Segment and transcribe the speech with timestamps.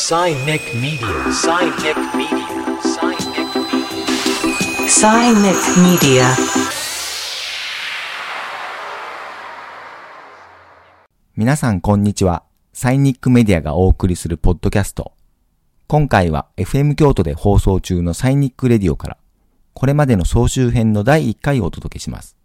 [0.00, 1.08] Cynic Media.
[1.32, 1.82] Cynic
[2.14, 2.46] Media.
[2.84, 3.34] Cynic
[3.66, 4.86] Media.
[4.86, 6.24] Cynic Media.
[11.36, 12.44] 皆さんこんにちは。
[12.72, 15.14] サイニックメディアがお送りするポッドキャスト。
[15.88, 19.16] 今回は FM 京都で放送中のサイニックレディオから、
[19.74, 22.36] これまでの総集編の第1回をお届けします。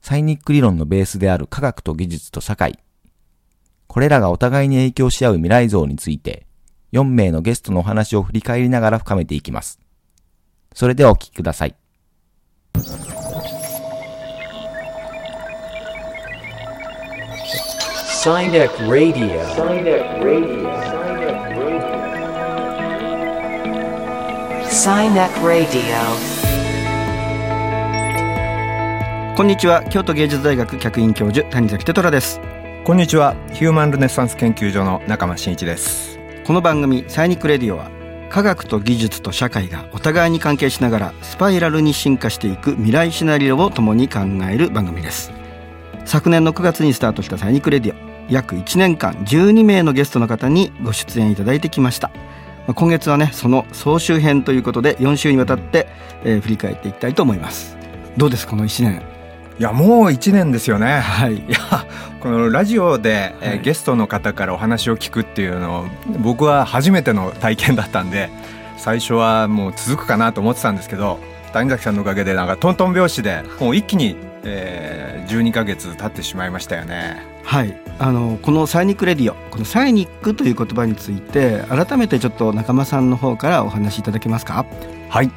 [0.00, 2.78] サイニック理論のベースである科学と技術と社会。
[3.96, 6.46] これらがお互いに影響し合う未来像について、
[6.92, 9.80] 4名のゲストのお話を振り返りながら深めていきます。
[10.74, 11.74] それではお聞きください。
[29.34, 29.82] こんにちは。
[29.88, 32.42] 京都芸術大学客員教授谷崎テトラです
[32.86, 33.34] こんにちは。
[33.52, 36.20] ヒューマンルネサンス研究所の中間真一です。
[36.46, 37.90] この番組サイニックレディオは
[38.30, 45.32] 科学と技術と社会がお互いに関係しながらスパイラルに進化していく未来シナリオを共に考える番組です。
[46.04, 52.12] 昨年の9月にスタートしたサイニックレディオ約1年間12名のゲストの方にご出演いただいてきました。
[52.72, 55.88] 今月はねその総集編ということで4週にわたって、
[56.22, 57.76] えー振り返っていきたいと思います。
[58.16, 59.15] どうですこの1年。
[59.58, 61.00] いやもう1年ですよね。
[61.00, 61.36] はい。
[61.36, 61.58] いや
[62.20, 63.60] このラジオで、えーはい。
[63.60, 65.84] ゲストの方からお話を聞くっていうのを
[66.22, 68.28] 僕は初めての体験だったんで
[68.76, 71.18] 最初はもう続くかなと思ってたんですけど
[71.54, 77.20] 谷崎さんのおかげでなんかトントン拍子でもう一気に、えー12ヶ月経ってしまいましたよね。
[77.42, 84.64] はい、あのこのサイニックレディオこのサイニックという言葉について改めてちょっと仲間さんの方からお話しいただけますか？
[85.08, 85.32] はい、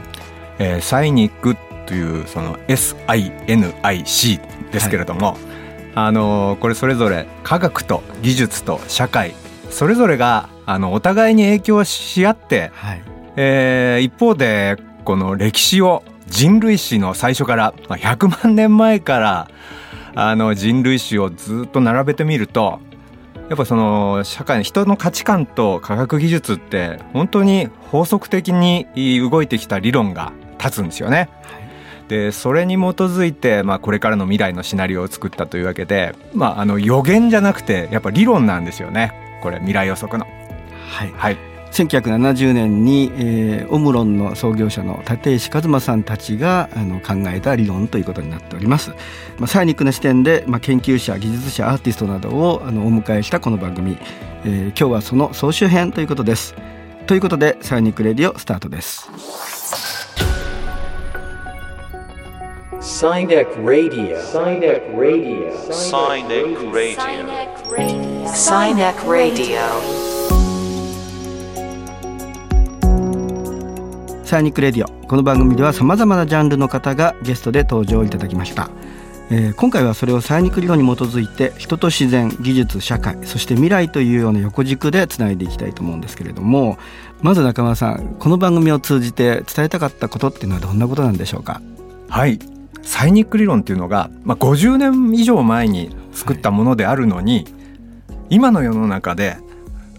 [0.60, 1.58] えーサイニック
[1.90, 4.40] というその SINIC
[4.72, 5.38] ですけれども、
[5.96, 9.34] あのーこれそれぞれ科学と技術と社会
[9.72, 13.02] それぞれがあのお互いに影響し合って、はい
[13.38, 19.50] えー一方でこの歴史を人類史の最初からまあ100万年前から
[20.14, 22.80] あの人類史をずっと並べてみると
[23.50, 28.86] やっぱその社会の人の価値観と科学技術って本当に法則的に
[29.28, 31.30] 動いてきた理論が立つんですよね。
[32.10, 39.14] でそれに基づいて、まあ、これからの未来のシナリオを作ったというわけで、まあ、あの予言じゃなくてやっぱ理論なんですよね。
[39.42, 40.26] これ未来予測の。
[40.90, 41.38] はい、はい、
[41.72, 48.90] 1970年に、えーオムロンの創業者の立石一馬さんたちがあの考えた理論ということになっております、
[49.38, 54.00] まあ、サイニックな視点で、まあ、研究者技術者アーティストなどをあのお迎えしたこの番組、
[54.44, 56.56] えー今日はその総集編ということです。
[57.06, 59.10] ということでサイニックレディオスタートです
[62.90, 64.18] SINIC Radio.
[64.18, 65.54] SINIC Radio.
[65.70, 66.42] SINIC
[66.74, 66.98] Radio.
[68.34, 69.60] SINIC Radio.
[74.26, 78.72] サイニックレディオこの番組ではさまざまなジャンルの方がゲストで登場いただきました、
[79.30, 86.80] えー今回はそれをサイニック理論に基づいて人と自然技術社会そして未来というような横軸でつないでいきたいと思うんですけれども
[87.22, 91.62] まず中村さんこの番組を通じて伝えたかったことっていうのはどんなことなんでしょうか？
[92.10, 92.40] はい
[92.82, 97.46] サイニック理論っていうのが、まあ、50年以上前に作ったものであるのに、
[98.30, 99.38] 今の世の中で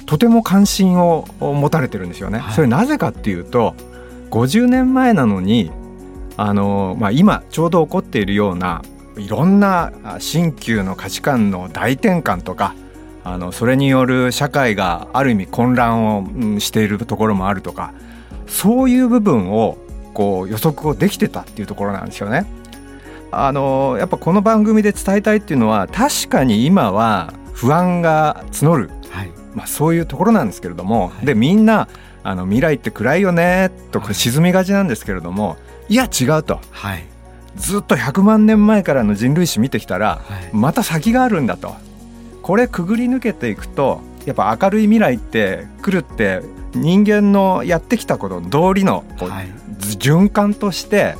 [0.06, 2.38] とても関心を持たれてるんですよね。
[2.38, 3.74] はいそれなぜかっていうと
[4.30, 5.70] 50年前なのに
[6.36, 8.82] あの、まあ、今ちょうど起こっているような
[9.16, 12.74] いろんなあ新旧の価値観の大転換とか
[13.22, 17.92] あのそれによる社会がある意味混乱を、うんしているところもあるとか
[18.46, 19.78] そういう部分を
[20.14, 22.46] こう予測をできてたっていうところなんですよね。
[23.32, 29.30] あのやっぱこの番組で伝えたいっていうのは確かに今は不安が募る、はい。
[29.54, 31.26] まあ、そういうところなんですけれども、はい。
[31.26, 31.88] でみんな
[32.22, 35.56] あの未来って暗いよねとか沈みがちなんですけれども、
[35.88, 36.60] い、や違うと。
[36.70, 37.04] はい。
[37.56, 40.50] ずっと100万年前からの人類史見てきたらはい。
[40.52, 41.74] また先があるんだと。
[42.42, 46.42] これくぐり抜けていくとやっぱ明るい未来って来るって
[46.74, 49.04] 人間のやってきたことの道理の
[49.78, 51.16] 循環として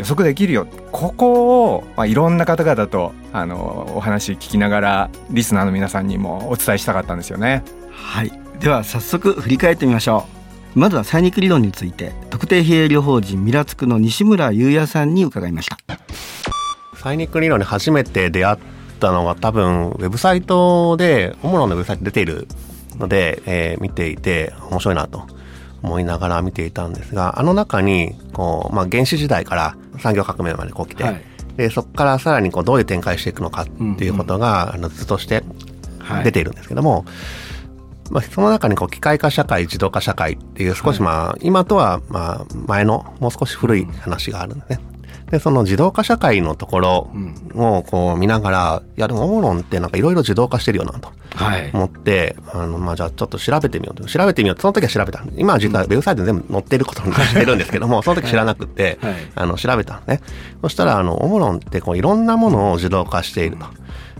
[0.00, 0.66] 予測できるよ。
[0.92, 7.62] ここを、まあ、いろんな方々とあのお話聞きながらリスナーの皆さんにもお伝えしたかったんですよね。
[7.92, 10.26] はい、では早速振り返ってみましょ
[10.74, 10.78] う。
[10.78, 15.76] まずはサイニック理論について特定非営利法人ミラツクの西村優也さんに伺いました。
[16.96, 18.58] サイニック理論に初めて出会っ
[19.00, 22.48] たのが多分ウェブサイトでオムロンのウェブサイト出ている
[22.98, 25.26] ので、えー見ていて面白いなと
[25.82, 31.22] 思いながら見ていたんですがあの中にこう、まあ、原始時代から産業革命までこう来て、はい。
[31.56, 33.66] でそこからさらにこうどういう展開していくのかっ
[33.98, 35.42] ていうことが、あの図として
[35.98, 36.24] はい。
[36.24, 37.04] 出ているんですけども、
[38.10, 44.80] まあ、その中にこう機械化社会自動化社会っていう少しまあ、今とはまあ前のもう少し古い話があるんですね。
[45.30, 47.10] で、その自動化社会のところ
[47.54, 51.08] をこう見ながら、いやでもオモロンってなんかいろいろ自動化してるよなと。
[51.08, 51.18] はい。
[51.72, 54.04] 思って、あの、まあ、じゃあちょっと調べてみようと。
[54.06, 55.22] 調べてみようと、その時は調べた。
[55.36, 60.20] 今は実はウェブサイトに全部載ってることにしてるんですけども、その時知らなくて、はいあの、調べたのね。
[60.62, 63.66] そしたら、あの、オモロンってこういろんなものを自動化していると。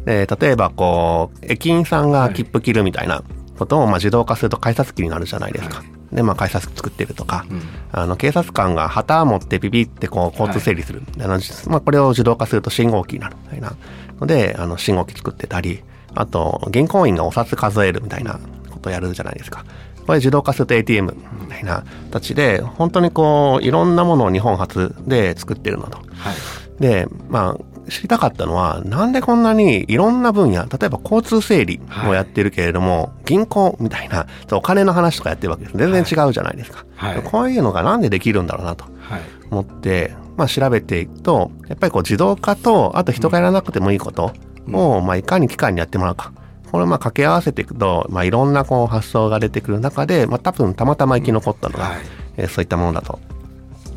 [0.05, 3.23] で、例えばこう、駅員さんが切符切るみたいな
[3.59, 5.83] ことを、まあ、自動化すると改札機になるじゃないですか。
[6.13, 7.45] で、まあ、改札機作ってるとか、
[7.93, 11.03] あの、警察官が旗を持ってビビってこう、交通整理する。
[11.21, 13.75] あのまあ、これを自動化すると信号機になるみたいな
[14.21, 15.83] ので、あの、信号機作ってたり、
[16.15, 18.39] あと、銀行員がお札数えるみたいな
[18.71, 19.65] ことをやるじゃないですか。
[20.07, 25.99] これ自動化すると ATM みたいな形で、本当にこう、いろんなものを日本初で作ってるのと。
[25.99, 26.83] はい。
[26.83, 35.77] で、まあ、知りたかったのは、なんでこんなにいろんな分野、例えば交通整理をやってるけれども、銀行みたいな、お金の話とかやってるわけです。
[35.77, 36.85] 全然違うじゃないですか。
[36.97, 39.21] はいこういうのがなんでできるんだろうなとはい。
[39.51, 44.33] 思って、まあ調べていくと、やっぱりこう自動化と、あと人がやらなくてもいいこと
[44.75, 46.33] を、まあいかに機械にやってもらうか。
[46.71, 52.01] これをまあ掛け合わせていくと、まあいろんなこう発想が出てくる中で、まあ多分たまたま生き残ったのが、はい
[52.37, 53.19] えーそういったものだと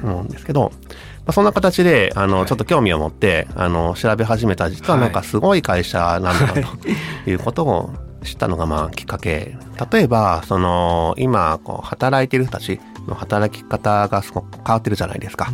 [0.02, 0.72] 思うんですけど、
[1.26, 6.60] まあ、そんな形で、あの、ちょっと興味を持って、あの、調べ始めた、実はなんかすごい会社なんだなと
[7.30, 7.94] いうことを
[8.24, 9.56] 知ったのが、まあ、きっかけ。
[9.92, 15.46] 例えば、その、今、こう、働いている人たちの働き方がすごく変わってるじゃないですか。
[15.48, 15.54] で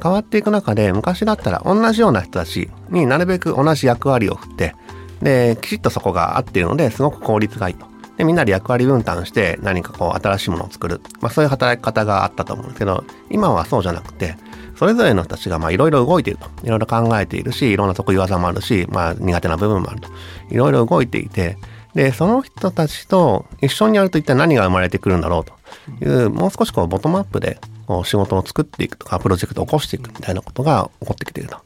[0.00, 4.74] 変わっていく中で、昔だったら同じような人たちになるべく同じ役割を振って、
[5.20, 7.86] で、きちっとそこが合っているので、すごく効率がいいと。
[8.16, 11.00] で、みんなで役割分担して何かこう新しいものを作る。
[11.20, 14.36] まあそういう働き方があったと思うんですけど、今はそうじゃなくて、
[14.76, 16.48] それぞれの人たちがいろいろ動いていると。
[16.64, 20.08] いろいろ考えているし、いろんな得意技もあるし、まあ苦手な部分もあると。
[20.50, 21.56] いろいろ動いていて、
[21.94, 31.58] で、その人たちと一緒にやると一体何が生まれてくるんだろうという、もう少しこうボトムアップでこう仕事を作っていくとか、プロジェクトを起こしていくみたいなことが起こってきていると。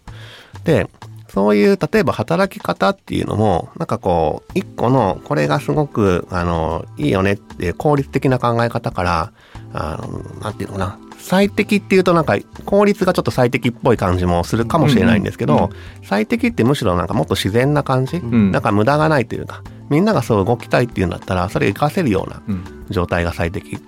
[0.64, 0.88] で、
[1.28, 9.32] そういう、例えば働き方っていうのも、なんかこう、一個の、これがすごく、あの、いいよねって効率的な考え方から、
[9.72, 15.70] あの、なんていうのかな、最適っていうとなんか、効率がちょっと最適っぽい感じもするかもしれないんですけど、
[16.04, 18.52] 最適ってむしろなんかもっと自然な感じ、ん。
[18.52, 22.64] なんか無駄がないというか、みんながそう動きたいっていうんだったら、それを活かせるようなうん。
[22.90, 23.80] 状態が最適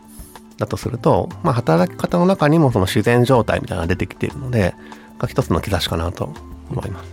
[0.57, 4.75] だとすると、まあ、働き方の中にもその自然状態みたいなのが出てきているので、
[5.21, 6.35] が一つの兆しかなと
[6.71, 7.13] 思います。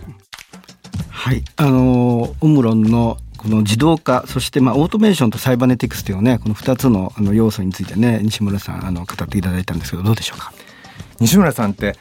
[1.08, 10.52] はい、あのオムロンのこの自動化そしてまあオートメーションとサイバネティクスというねこの2つのあの要素についてね西村さんあの語っていただいたんですけどどうでしょうか？
[11.20, 11.96] 西村さんって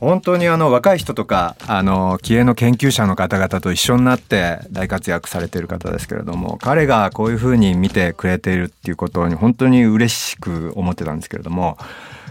[0.00, 11.78] 本当にあの若い人とかあの気鋭の研究者の方々と一緒になって大活躍されている方ですけれども彼がこういうふうに見てくれているっていうことに本当に嬉しく思ってたんですけれども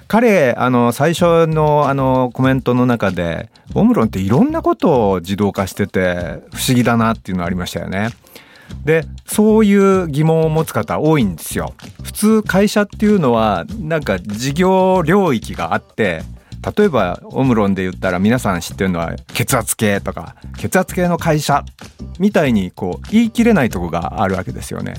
[0.07, 8.09] 彼あの最初のあのコメントの中でオムロンっていろんなことを自動化してて不思議だなっていうのありましたよね。
[8.85, 11.73] でそういう疑問を持つ方多いんですよ。
[12.03, 16.23] 普通会社っていうのはなんか事業領域があって
[16.77, 21.63] 例えばオムロンで言ったら皆さん知ってるのは血圧計とか血圧計の会社
[22.19, 24.95] みたいにこう言い切れないとこがあるわけですよね。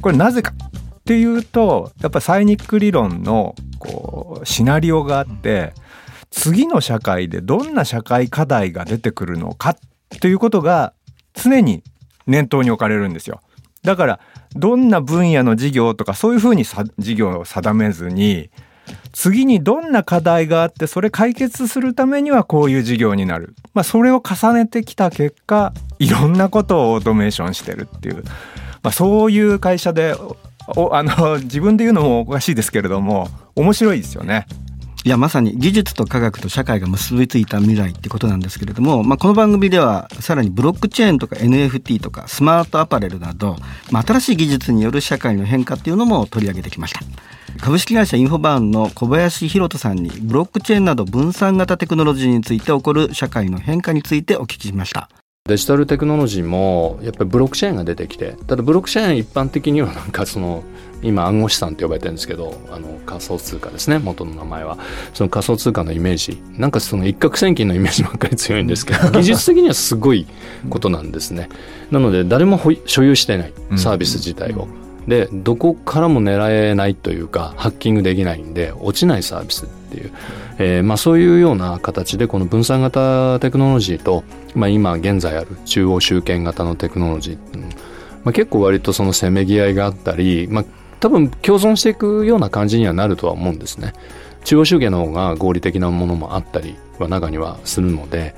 [0.00, 5.74] これなぜかっていうとやっぱサイニック理論のこうシナリオがあって
[6.30, 9.76] 次の社会でどんな社会課題が出てくるのかっ
[10.20, 10.94] ていうことが
[11.34, 11.82] 常に
[12.26, 13.40] 念頭に置かれるんですよ。
[13.82, 14.20] だから
[14.54, 16.64] どんな分野の事業とかそういうふうに
[16.98, 18.50] 事業を定めずに
[19.12, 23.54] 次にどんな課題があってそれ解決するためにはこういう事業になる。
[23.74, 28.24] まあそれを重ねてきた結果いろんなことをオートメーションしてるっていう、
[28.82, 30.14] まあ、そういう会社で
[30.76, 34.46] おあの自分で言うのもおかしいですけれども面白いですよね。
[35.04, 43.56] いやまさに技術と科学と社会が結びついた未来ってことなんですけれども、まあ、この番組ではさらにブロックチェーンとか NFT とかスマートアパレルなど、
[43.90, 47.00] まあ、新しい技術による社会の変化っていうのも取り上げてきました。
[47.60, 55.10] 株式会社インフォバーンの小林博人さんにブロックチェーンなど分散型テクノロジーについて起こる社会の変化についてお聞きしました。
[55.48, 60.62] デジタルテクノロジーもやっぱりブロックチェーンが出てきてただブロックチェーン一般的にはなんかその
[61.02, 63.98] 今暗号資産って呼ばれてるんですけどあの仮想通貨ですね。
[63.98, 64.78] 元の名前は。
[65.14, 66.40] その仮想通貨のイメージ。
[66.58, 70.26] なんかその一攫千金のイメージばっかり強いんですけど 技術的にはすごい
[70.70, 71.48] ことなんですね。
[71.90, 74.68] なので誰も所有してないサービス自体を、
[75.06, 80.12] でどこからも狙えないというかハッキングできないんで落ちないサービスっていう、
[80.58, 84.22] えーまあ、そういうような形でこの分散型テクノロジーと、
[84.54, 87.82] まあ、今現在ある中央集権型のテクノロジー
[88.24, 90.64] まあ、結構割とそのせめぎ合いがあったり、まあ、
[91.02, 93.92] 多分共存していくような感じにはなるとは思うんですね。
[94.44, 98.34] 中央集権の方が合理的なものもあったりは中にはするので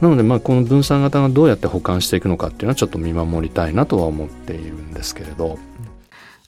[0.00, 5.58] なのでまあこの分散型がどうやって保管していくのかっていうのはちょっと見守りたいなとは思っているんですけれど。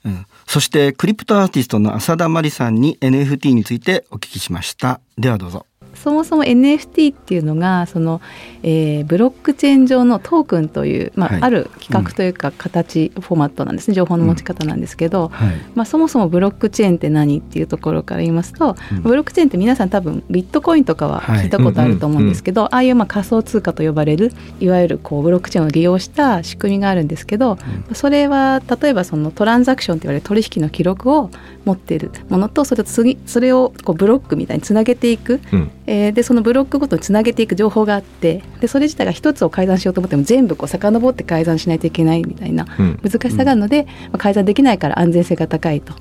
[0.05, 5.65] うん、そしてクリプトアーティストの浅田真理さんに NFT についてお聞きしましたではどうぞ
[6.03, 8.21] そもそも NFT っていうのがその、
[8.63, 13.93] えー、ブロックチェーン上のトークンという、まあ、はい、ある企画というか形、うん、フォーマットなんですね。
[13.93, 15.29] 情報の持ち方なんですけど、うん。
[15.29, 27.57] はい、まあ、そもそもブロックチェーンって何っていうところから言いますと、うん、ブロックチェーンって皆さん多分ビットコインとかは聞いたことあると思うんですけど、ああいうまあ仮想通貨と呼ばれるいわゆるこうブロックチェーンを利用した仕組みがあるんですけど、
[27.93, 31.29] それは例えばそのトランザクションと言われる取引の記録を
[31.65, 42.65] 持っているものとそれと次それをこうブロックみたいにつなげていく、うん、えー、でそのブロックごとにつなげていく情報があってでそれ自体が一つを改ざんしようと思っても全部こう遡って改ざんしないといけないみたいな
[43.01, 45.93] 難しさがあるので、うん、まあ、改ざんできないから安全性が高いと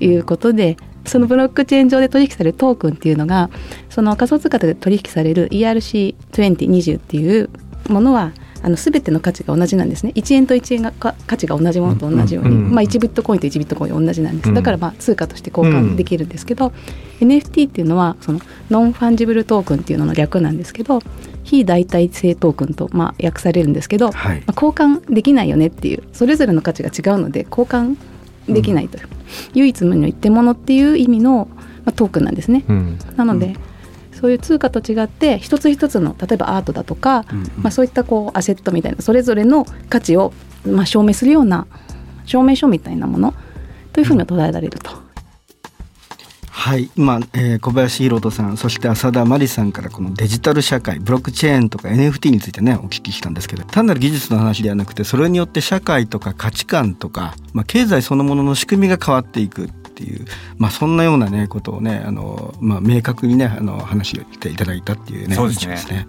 [0.00, 0.76] いうことで。
[1.04, 3.48] そのブロックチェーン上で取引されるトークンっていうのが
[3.88, 7.48] その仮想通貨で取引される ERC20 っていう
[7.88, 10.12] ものはあの全ての価値が同じなんですね。
[10.14, 14.52] 1円と1円が価値が同じものと同じように、まあ、1ビットコインと1ビットコイン同じなんです。
[14.52, 16.72] だからまあ通貨として交換できるんですけど、
[17.20, 21.00] NFT っていうのはその Non-Fungible Token っていうのの略なんですけど
[21.44, 27.96] 非代替性トークンとまあ訳されるんですけど、はい、まあ、交換できないよねっていうそれぞれの価値が違うので交換
[28.48, 29.10] できないという、うん、
[29.54, 31.48] 唯一無二の一点物っていう意味の、
[31.84, 32.64] まあ、トークンなんですね。
[32.68, 33.67] うん、なので、うん
[34.18, 40.32] そういう通貨と違って一つ一つの例えばアートだとか、うんうん、まあ、そういったこうアセットみたいなそれぞれの価値を
[40.66, 41.66] まあ証明するような
[42.24, 43.34] 証明書みたいなもの
[43.92, 45.08] というふうに捉えられると。
[46.50, 46.90] はい。
[46.96, 60.24] 今、えー、小林弘人さんそして浅田真理さんからこのデジタル社会ブロックチェーンとか NFT についてねお聞きしたんですけど単なる技術の話ではなくてそれによって社会とか価値観とか、まあ、経済そのものの仕組みが変わっていくっていう、
[60.56, 65.74] まあ、そんなような、ね、ことをねあの、まあ、明確にねあの話していただいたっていうねそうですね。
[65.74, 66.06] ですね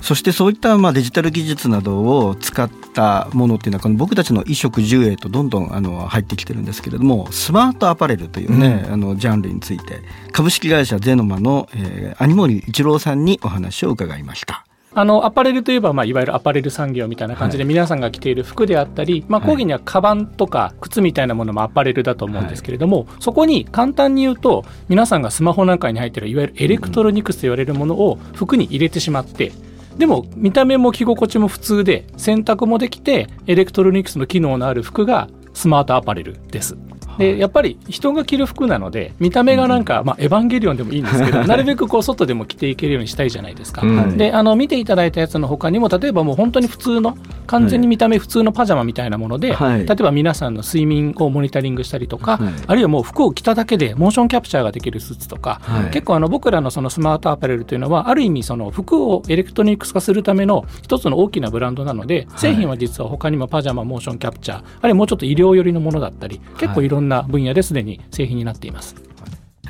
[0.00, 14.63] そしてそういったまあデジタル技術などを使ったものっていうのはこの僕たちの衣食住へとどんどんあの入ってきてるんですけれどもスマートアパレルというね、うん、あのジャンルについて株式会社ゼノマの、えー、網盛一郎さんにお話を伺いました。
[14.96, 29.52] あのアパレルといえば、まあ、いわゆるアパレル産業みたいな感じで、皆さんが着ている服であったり、まあ、広義にはカバンとか靴みたいなものもアパレルだと思うんですけれども、はい、そこに簡単に言うと皆さんがスマホなんかに入っているいわゆるエレクトロニクスと言われるものを服に入れてしまって。
[29.96, 36.76] でも見た目も着心地も普通で洗濯もできてエレクトロニクスの機能のある服がスマートアパレルです。
[37.18, 43.82] でやっぱり人が着る服なので見た目がなんか、まあ、エヴァンゲリオンでもいいんですけど なるべくこう外でも着ていけるようにしたいじゃないですか。
[44.16, 47.16] であの見ていただいたやつの他にも例えばもう本当に普通の
[47.46, 69.04] 完全に見た目普通のパジャマみたいなもので、はい、例えば皆さんの睡眠をモニタリングしたりとか、はい、あるいはもう服を着ただけでモーションキャプチャーができるスーツとか、はい、結構あの僕らのそのスマートアパレルというのはある意味その服をエレクトロニクス化するための一つの大きなブランドなので製品は実は他にもパジャマモーションキャプチャーあるいはもうちょっと医療寄りのものだったり結構いろんな分野ですでに製品になっています。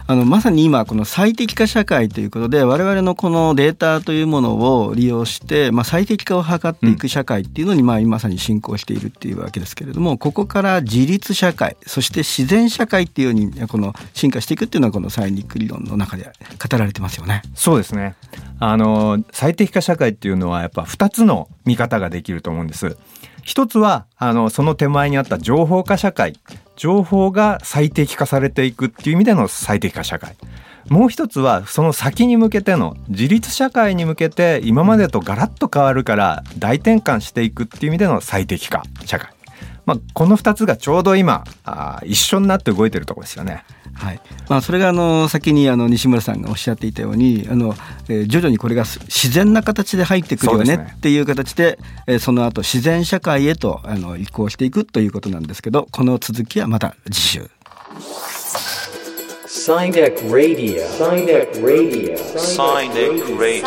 [0.06, 17.40] あのまさに今この最適化社会ということで我々のこのデータというものを利用して、まあ、最適化を図っていく社会っていうのに、まあ、まさに進行しているっていうわけですけれどもここから自立社会そして自然社会っていうようにこの進化していくっていうのはこのサイニック理論の中で語られてますよね。
[17.54, 18.14] そうですね
[18.60, 22.98] あの最適化社会っていうのはやっぱ2つの見方ができると思うんです。
[23.42, 26.34] 一つはあのその手前にあった情報化社会
[26.76, 30.36] 情報が最適化されていくっていう意味での最適化社会。
[30.88, 39.33] もう一つはその先に向けての自立社会に向けて今までとガラッと変わるから大転換していくっていう意味での最適化社会。
[39.86, 43.64] まあ、この2つがちょうど今あ一緒になって動いてるところですよね。
[43.94, 44.20] はい。
[44.48, 47.74] まあ、それがあの先にあの西村さんがおっしゃっていたようにあの、
[48.08, 57.50] えー、徐々にこれが自然な形で入ってくるよねっていう形でそで、えー、その後自然社会へとあの移行していくということなんですけどこの続きはまた次週。
[59.46, 63.64] サイネック Radio サイネック Radio サイネック Radio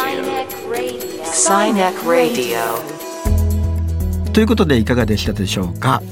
[1.26, 3.07] サイネック Radio
[4.38, 6.04] ということでいかがでしたでしょうか？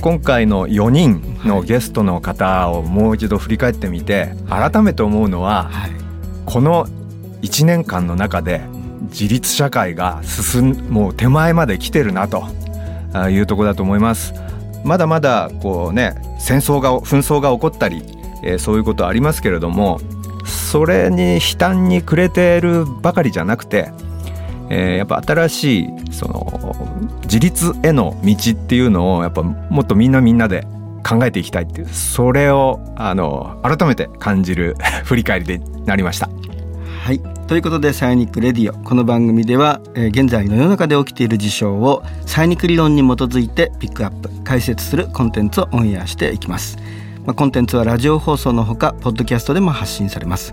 [0.00, 5.90] 今回の4人のゲストの方をもう一度振り返ってみて改めて思うのは、はい、
[6.46, 6.86] この
[7.42, 8.62] 1年間の中で
[9.10, 12.44] 自立社会が進むもう手前まで来てるなと
[13.28, 14.32] いうところだと思います。
[14.82, 18.02] まだまだこうね戦争が紛争が起こったり、
[18.42, 20.00] えー、そういうことありますけれども
[20.46, 23.92] それに悲嘆に暮れているばかりじゃなくて
[24.70, 26.59] えー、やっぱ新しいその
[27.30, 30.66] 自立への道っていうのをやっぱもっとみんなみんなで
[31.08, 36.28] 考えていきたいっていうそれをあの改めて感じる 振り返りでなりました。
[37.04, 37.20] はい。
[37.46, 38.74] ということでサイニックレディオ。
[38.84, 46.78] この番組では、えー、現在の世の中で起きている事象をサイニック理論に基づいてピックアップ解説するコンテンツをオンエアしていきます、
[47.24, 50.52] まあ、コンテンツはラジオ放送のほかポッドキャストでも発信されます。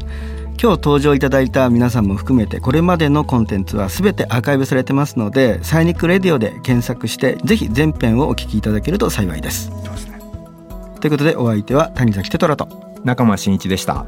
[0.60, 9.70] 今日登場いただいた皆さんも含めてこれまでのコンテンツは全てアーカイブされてますのでサイニックレディオで検索してぜひ全編をお聞きいただけると幸いです。
[9.70, 10.20] ですね、
[11.00, 12.68] ということでお相手は谷崎テトラと
[13.04, 14.06] 中間真一でした。